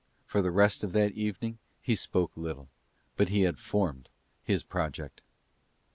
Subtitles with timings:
[0.25, 2.69] For the rest of that evening he spoke little;
[3.17, 4.09] but he had formed
[4.41, 5.21] his project.